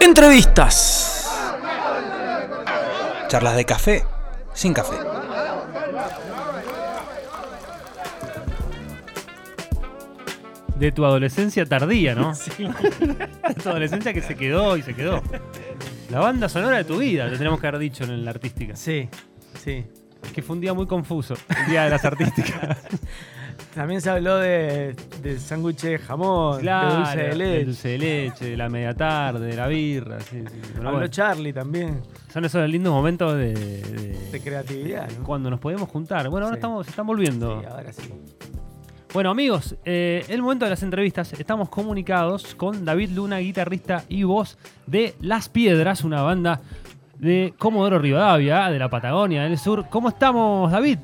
[0.00, 1.30] Entrevistas.
[3.28, 4.04] Charlas de café
[4.52, 4.96] sin café.
[10.76, 12.34] De tu adolescencia tardía, ¿no?
[12.34, 12.64] Sí.
[12.64, 15.22] de tu adolescencia que se quedó y se quedó.
[16.10, 18.76] La banda sonora de tu vida, lo tenemos que haber dicho en la artística.
[18.76, 19.08] Sí,
[19.62, 19.84] sí.
[20.34, 22.78] Que fue un día muy confuso, el día de las artísticas.
[23.74, 27.58] También se habló de, de sándwich de jamón, de dulce de leche.
[27.58, 30.20] De dulce de leche, de la media tarde, de la birra.
[30.20, 30.60] Sí, sí.
[30.74, 32.02] Bueno, Habló Charlie también.
[32.32, 33.54] Son esos lindos momentos de,
[34.32, 35.08] de, creatividad.
[35.18, 35.24] ¿no?
[35.24, 36.28] Cuando nos podemos juntar.
[36.28, 37.60] Bueno, ahora estamos, se están volviendo.
[37.60, 38.12] Sí, ahora sí.
[39.14, 41.32] Bueno, amigos, eh, el momento de las entrevistas.
[41.34, 44.58] Estamos comunicados con David Luna, guitarrista y voz
[44.88, 46.60] de Las Piedras, una banda
[47.18, 49.86] de Comodoro Rivadavia, de la Patagonia del Sur.
[49.88, 50.98] ¿Cómo estamos, David?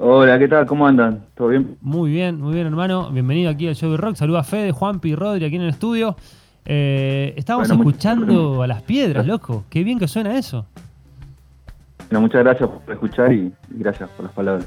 [0.00, 0.64] Hola, ¿qué tal?
[0.66, 1.24] ¿Cómo andan?
[1.34, 1.76] ¿Todo bien?
[1.80, 3.10] Muy bien, muy bien, hermano.
[3.10, 4.14] Bienvenido aquí al Show de Rock.
[4.14, 6.16] Saluda a Fede, Juanpi y Rodri aquí en el estudio.
[6.64, 9.64] Eh, estábamos escuchando a Las Piedras, loco.
[9.68, 10.66] Qué bien que suena eso.
[12.08, 14.66] Bueno, muchas gracias por escuchar y gracias por las palabras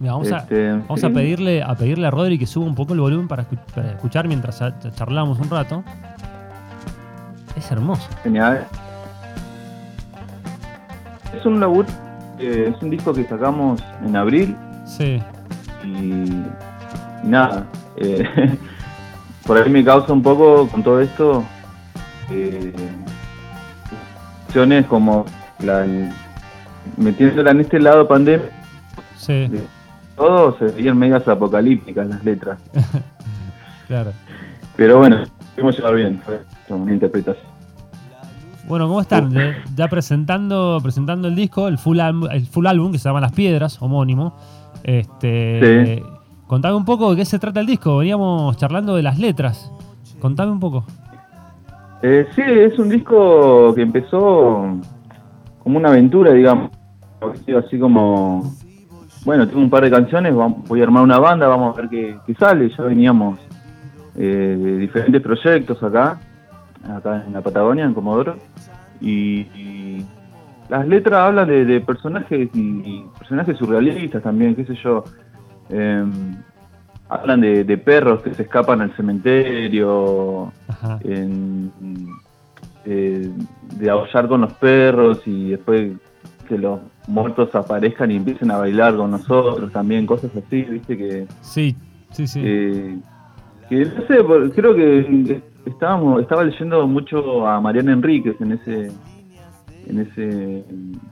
[0.00, 3.28] vamos, a, este, a, pedirle, a pedirle a Rodri que suba un poco el volumen
[3.28, 3.46] para,
[3.92, 4.62] escuchar mientras
[4.94, 5.84] charlamos un rato.
[7.56, 8.08] Es hermoso.
[8.22, 8.66] Genial.
[11.36, 11.88] Es un laburo,
[12.38, 14.56] eh, es un disco que sacamos en abril.
[14.84, 15.22] Sí.
[15.84, 16.24] Y,
[17.24, 18.24] nada, eh,
[19.46, 21.44] por ahí me causa un poco con todo esto
[22.30, 22.72] eh,
[24.88, 25.24] como
[25.60, 25.86] la,
[26.96, 28.50] metiéndola en este lado pandemia.
[29.16, 29.50] Sí
[30.16, 32.58] todo se veían medias apocalípticas las letras.
[33.86, 34.12] claro.
[34.76, 35.24] Pero bueno,
[35.54, 37.53] pudimos llevar bien, fue una interpretación.
[38.66, 39.32] Bueno, ¿cómo están?
[39.76, 43.80] Ya presentando, presentando el disco, el full, el full álbum que se llama Las Piedras,
[43.80, 44.36] homónimo.
[44.82, 46.02] Este,
[46.46, 47.98] Contame un poco de qué se trata el disco.
[47.98, 49.72] Veníamos charlando de las letras.
[50.20, 50.84] Contame un poco.
[52.02, 54.78] Eh, sí, es un disco que empezó
[55.62, 56.70] como una aventura, digamos.
[57.56, 58.54] Así como
[59.24, 62.34] bueno, tengo un par de canciones, voy a armar una banda, vamos a ver qué,
[62.38, 62.70] sale.
[62.76, 63.38] Ya veníamos
[64.16, 66.20] eh, de diferentes proyectos acá,
[66.90, 68.36] acá en la Patagonia, en Comodoro.
[69.00, 70.04] Y,
[70.68, 75.04] las letras hablan de, personajes y, personajes surrealistas también, qué sé yo.
[75.68, 76.36] Em,
[77.08, 80.52] hablan de, perros que se escapan al cementerio,
[82.86, 83.30] eh,
[83.76, 85.92] de aullar con los perros y después
[86.48, 91.26] que los muertos aparezcan y empiecen a bailar con nosotros también, cosas así, viste que...
[91.40, 91.76] Sí,
[92.10, 92.40] sí, sí.
[93.68, 98.92] que no sé, creo que estábamos, estaba leyendo mucho a Mariana Enríquez en ese
[99.86, 100.64] en ese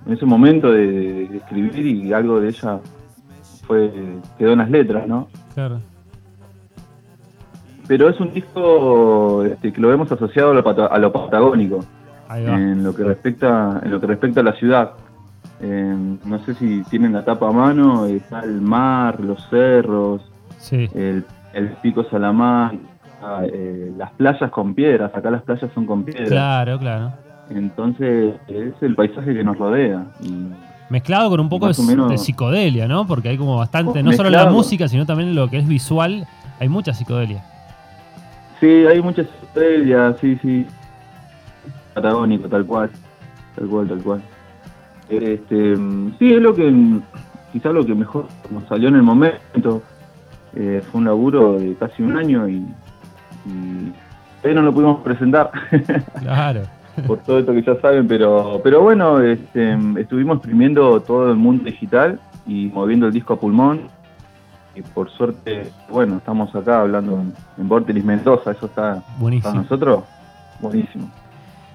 [0.07, 2.81] en ese momento de, escribir y algo de ella
[3.67, 3.91] fue
[4.39, 5.29] quedó en las letras, ¿no?
[5.55, 5.81] Claro.
[7.87, 11.85] Pero es un disco este, que lo vemos asociado a lo, a lo patagónico
[12.35, 14.93] en lo que respecta en lo que respecta a la ciudad
[15.63, 20.21] eh, no sé si tienen la tapa a mano, está el mar, los cerros,
[20.71, 21.25] el,
[21.83, 22.81] pico Salamán,
[23.45, 26.29] eh, las playas con piedras, acá las playas son con piedras.
[26.29, 27.13] Claro, claro.
[27.51, 30.07] Entonces es el paisaje que nos rodea.
[30.89, 33.07] Mezclado con un poco de, psicodelia, ¿no?
[33.07, 36.27] Porque hay como bastante, no solo la música, sino también lo que es visual,
[36.61, 37.43] hay mucha psicodelia.
[38.61, 40.67] Sí, hay mucha psicodelia, sí, sí.
[41.95, 42.91] Patagónico, tal cual.
[43.57, 44.23] Tal cual, tal cual.
[45.09, 45.77] Este,
[46.19, 47.01] sí, es lo que
[47.53, 49.83] quizás lo que mejor nos salió en el momento.
[50.55, 52.65] Eh, fue un laburo de casi un año y,
[53.47, 55.51] y no lo pudimos presentar.
[56.21, 56.63] Claro.
[57.07, 61.65] por todo esto que ya saben, pero pero bueno, este, estuvimos exprimiendo todo el mundo
[61.65, 63.89] digital y moviendo el disco a pulmón.
[64.75, 69.03] Y por suerte, bueno, estamos acá hablando en, en Mendoza, eso está
[69.43, 70.05] para nosotros
[70.61, 71.11] buenísimo.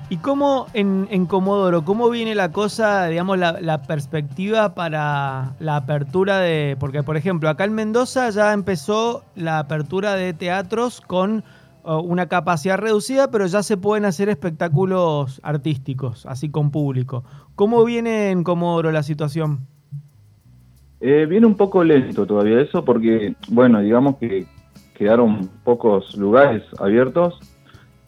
[0.10, 6.78] ¿Y cómo en, Comodoro, cómo viene la cosa, digamos, la, perspectiva para la apertura de.
[6.80, 11.44] Porque, por ejemplo, acá en Mendoza ya empezó la apertura de teatros con
[11.96, 17.24] una capacidad reducida, pero ya se pueden hacer espectáculos artísticos, así con público.
[17.56, 19.60] ¿Cómo viene en Comodoro la situación?
[21.00, 24.46] Eh, viene un poco lento todavía eso, porque, bueno, digamos que
[24.96, 27.40] quedaron pocos lugares abiertos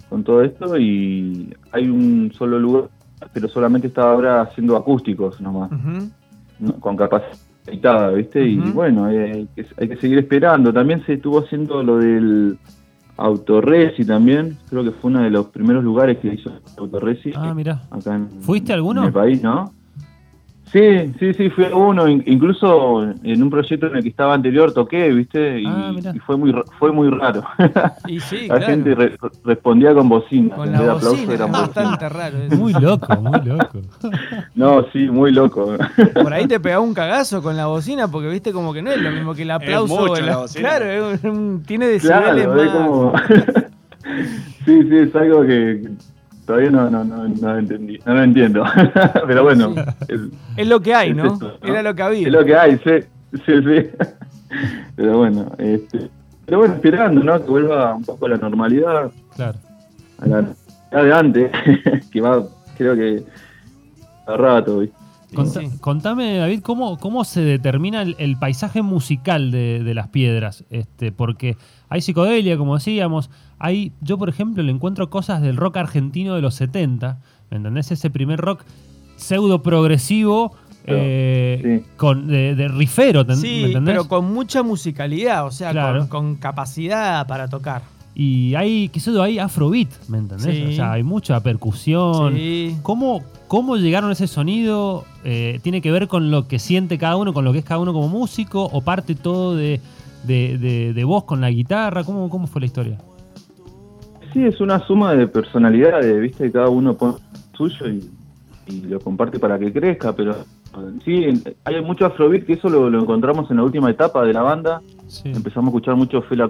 [0.10, 2.90] con todo esto y hay un solo lugar,
[3.32, 5.70] pero solamente está ahora haciendo acústicos nomás,
[6.80, 7.38] con capacidad
[8.16, 8.44] ¿viste?
[8.44, 10.74] Y bueno, hay, que, hay, que, seguir esperando.
[10.74, 12.58] También se estuvo haciendo lo del
[13.20, 17.32] Autorresi también, creo que fue uno de los primeros lugares que hizo Autorresi.
[17.36, 17.82] Ah, mira.
[17.92, 19.02] Acá en, ¿Fuiste alguno?
[19.02, 19.74] En el país, ¿no?
[20.72, 24.36] Sí, sí, sí, fui a uno, in- incluso en un proyecto en el que estaba
[24.36, 25.62] anterior toqué, ¿viste?
[25.62, 27.44] Y, Ah, y fue muy ra- fue muy raro.
[28.08, 28.66] Y sí, la claro.
[28.68, 31.52] gente re- respondía con bocina, Con la bocina, es bocinas.
[31.52, 32.38] bastante raro.
[32.44, 32.56] eso.
[32.56, 33.80] Muy loco, muy loco.
[34.54, 35.76] No, sí, muy loco.
[36.14, 39.02] Por ahí te pegaba un cagazo con la bocina porque viste como que no es
[39.02, 39.96] lo mismo que el aplauso.
[39.96, 40.70] mucho el- la bocina.
[40.70, 42.88] Claro, es un- tiene decibeles claro, es más.
[42.88, 43.14] como...
[44.66, 45.82] sí, sí, es algo que
[46.50, 48.64] todavía no, no, no, no entendí, no lo entiendo.
[49.28, 49.76] Pero bueno,
[50.08, 50.20] es,
[50.58, 51.38] Es lo que hay, es ¿no?
[51.62, 52.26] Era lo que había.
[52.26, 52.92] es lo que hay, sí,
[53.46, 53.90] sí, sí.
[54.96, 56.10] Pero bueno, este,
[56.48, 57.40] pero bueno, esperando, ¿no?
[57.46, 59.60] Que vuelva un poco a la normalidad, Claro.
[60.18, 61.52] a la normalidad de antes,
[62.12, 62.44] que va,
[62.76, 63.24] creo que
[64.26, 64.96] a rato, ¿viste?
[65.34, 65.70] Conta- Sí.
[65.80, 70.64] Contame, David, ¿cómo, cómo se determina el, el paisaje musical de, de las piedras?
[70.70, 71.56] Este, porque
[71.90, 73.30] hay psicodelia, como decíamos.
[73.60, 77.20] Hay, yo, por ejemplo, le encuentro cosas del rock argentino de los 70.
[77.52, 77.92] ¿Me entendés?
[77.92, 78.62] Ese primer rock
[79.18, 80.56] pseudo progresivo.
[80.92, 81.92] Eh, sí.
[81.98, 83.94] con, de, de rifero, ¿ten- ¿me Sí, entendés?
[83.94, 86.00] pero con mucha musicalidad, o sea, Claro.
[86.00, 87.84] con, con capacidad para tocar.
[88.16, 90.56] Y hay, qué sé yo, hay afrobeat, ¿me entendés?
[90.56, 90.66] Sí.
[90.68, 92.34] O sea, hay mucha percusión.
[92.36, 92.76] Sí.
[92.84, 95.06] ¿Cómo, ¿Cómo llegaron a ese sonido?
[95.24, 97.80] Eh, ¿Tiene que ver con lo que siente cada uno, con lo que es cada
[97.80, 98.66] uno como músico?
[98.66, 99.80] ¿O parte todo de,
[100.26, 102.04] de, de- de vos con la guitarra?
[102.04, 102.98] ¿Cómo, ¿Cómo fue la historia?
[104.34, 106.52] Sí, es una suma de personalidades, ¿viste?
[106.52, 107.16] Cada uno pone
[107.58, 108.10] suyo y,
[108.68, 110.36] y lo comparte para que crezca, pero
[111.04, 111.26] sí,
[111.64, 114.82] hay mucho afrobeat que eso lo, lo encontramos en la última etapa de la banda.
[115.10, 116.48] Sí, Empezamos a escuchar mucho Fela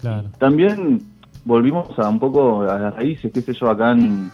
[0.00, 0.30] claro.
[0.38, 1.02] También
[1.44, 4.30] volvimos a un poco a las raíces, qué sé yo, acá en,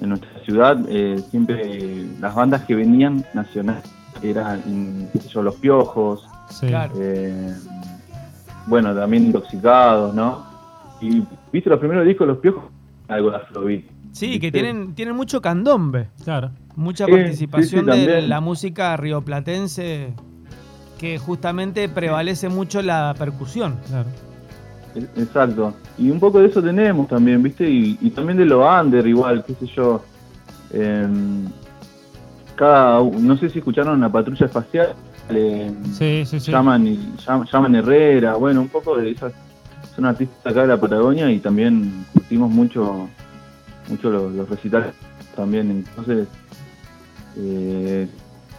[0.00, 3.84] en nuestra ciudad, eh, siempre las bandas que venían nacionales
[4.22, 6.66] eran, qué sé yo, Los Piojos, Sí.
[6.66, 6.92] Claro.
[6.98, 7.54] eh,
[8.66, 10.44] bueno, también Intoxicados, ¿no?
[11.00, 12.64] Y, ¿viste los primeros discos de Los Piojos?
[13.08, 13.84] Algo de afrobeat.
[14.12, 16.10] Sí, que tienen, tienen mucho candombe.
[16.22, 16.50] Claro.
[16.76, 20.12] Mucha participación sí, sí, de la música rioplatense
[21.02, 23.76] que justamente prevalece mucho la percusión.
[23.88, 24.08] Claro.
[25.16, 25.74] Exacto.
[25.98, 27.68] Y un poco de eso tenemos también, ¿viste?
[27.68, 30.00] Y, y también de lo under, igual, qué sé yo.
[30.72, 31.46] Em,
[32.54, 34.94] cada, no sé si escucharon la patrulla espacial,
[35.28, 36.52] em, Sí, sí, sí.
[36.52, 36.96] llaman, y,
[37.26, 39.32] llam- llaman Herrera, bueno, un poco de esas.
[39.96, 43.08] Son artistas acá de la Patagonia y también curtimos mucho,
[43.88, 44.94] mucho los, los recitales
[45.34, 45.68] también.
[45.70, 46.28] Entonces,
[47.38, 48.06] eh,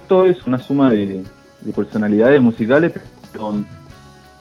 [0.09, 1.23] todo es una suma de,
[1.63, 2.91] de personalidades musicales,
[3.31, 3.55] pero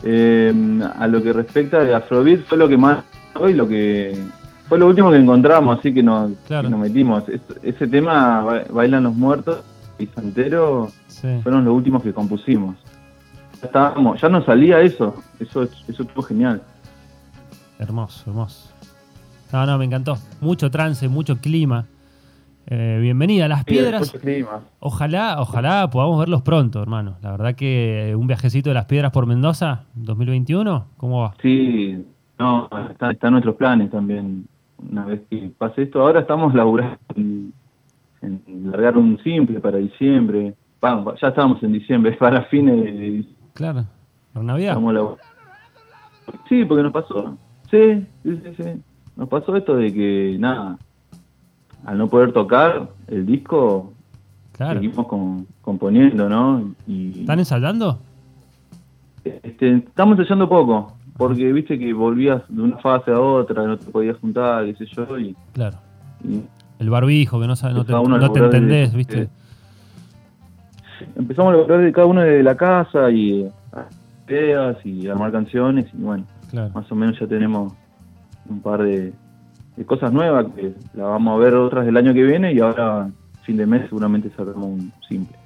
[0.02, 0.52] eh,
[0.98, 3.04] a lo que respecta de Afrobeat fue lo que más
[3.34, 4.16] hoy lo que
[4.68, 6.64] fue lo último que encontramos así que nos, Claro.
[6.68, 9.62] que nos metimos Es- ese tema Ba- bailan los muertos
[9.98, 11.28] y Santero Sí.
[11.42, 12.76] fueron los últimos que compusimos
[13.60, 16.60] ya estábamos ya nos salía eso eso eso estuvo genial
[17.78, 18.70] Hermoso, hermoso.
[19.52, 20.16] No, no, me encantó.
[20.40, 21.84] Mucho trance, mucho clima.
[22.66, 24.14] Eh, bienvenida a Las Piedras.
[24.80, 27.16] Ojalá, ojalá podamos verlos pronto, hermano.
[27.22, 31.34] La verdad que un viajecito de Las Piedras por Mendoza, 2021, ¿cómo va?
[31.42, 32.04] sí
[32.38, 34.46] no está, está en nuestros planes también
[34.90, 37.52] una vez que pase esto ahora estamos laburando en,
[38.20, 43.36] en largar un simple para diciembre Vamos, ya estábamos en diciembre para fines de diciembre
[43.54, 43.84] Claro,
[44.32, 44.78] por Navidad.
[46.48, 47.36] Sí, porque nos pasó.
[47.70, 48.82] Sí, sí, sí, sí.
[49.14, 50.78] Nos pasó esto de que, nada,
[51.84, 53.92] al no poder tocar el disco,
[54.52, 54.80] Claro.
[54.80, 56.72] seguimos con- componiendo, ¿no?
[56.86, 57.98] Y ¿Están ensayando?
[59.24, 63.90] este, estamos ensayando poco, porque viste que volvías de una fase a otra, no te
[63.90, 65.78] podías juntar, qué sé yo, y, Claro.
[66.24, 66.40] y
[66.78, 69.28] El barbijo, que no, sabe- no te, no te de- entendés, ¿viste?
[71.16, 73.86] empezamos a lograr de cada uno de la casa y a
[74.28, 76.70] ideas y armar canciones y bueno, Claro.
[76.74, 77.72] más o menos ya tenemos
[78.48, 79.12] un par de,
[79.86, 83.10] cosas nuevas que la vamos a ver otras del año que viene y ahora
[83.42, 85.36] fin de mes seguramente sacamos un simple.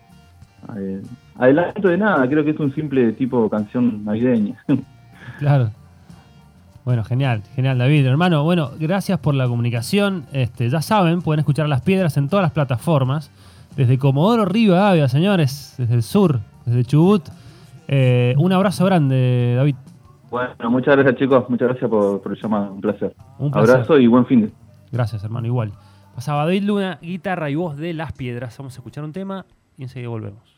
[0.76, 1.02] Eh,
[1.36, 4.56] adelanto de nada, creo que es un simple tipo canción navideña.
[5.38, 5.70] Claro.
[6.86, 8.06] Bueno, genial, genial, David.
[8.06, 10.24] Hermano, bueno, gracias por la comunicación.
[10.32, 13.30] Este, ya saben, pueden escuchar Las Piedras en todas las plataformas.
[13.76, 17.28] Desde Comodoro Rivadavia, señores, desde el sur, desde Chubut.
[17.88, 19.74] Eh, un abrazo grande, David.
[20.36, 23.14] Bueno, muchas gracias chicos, muchas gracias por, por el llamado, un placer.
[23.38, 23.70] Un placer.
[23.70, 24.50] Abrazo y buen fin de
[24.92, 25.72] Gracias, hermano, igual.
[26.14, 28.56] Pasaba David Luna, guitarra y voz de Las Piedras.
[28.56, 29.44] Vamos a escuchar un tema
[29.76, 30.55] y enseguida volvemos.